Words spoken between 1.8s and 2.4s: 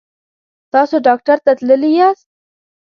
یاست؟